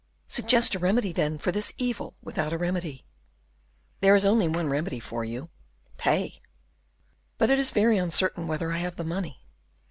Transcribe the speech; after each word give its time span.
"Suggest 0.27 0.73
a 0.73 0.79
remedy, 0.79 1.11
then, 1.11 1.37
for 1.37 1.51
this 1.51 1.73
evil 1.77 2.15
without 2.23 2.51
a 2.53 2.57
remedy." 2.57 3.05
"There 3.99 4.15
is 4.15 4.25
only 4.25 4.47
one 4.47 4.67
remedy 4.67 4.99
for 4.99 5.23
you, 5.23 5.51
pay." 5.97 6.41
"But 7.37 7.51
it 7.51 7.59
is 7.59 7.69
very 7.69 7.99
uncertain 7.99 8.47
whether 8.47 8.71
I 8.73 8.79
have 8.79 8.95
the 8.95 9.03
money. 9.03 9.45